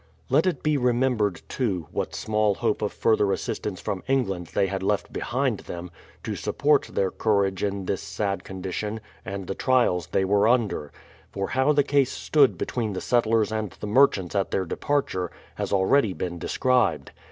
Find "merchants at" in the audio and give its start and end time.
13.85-14.49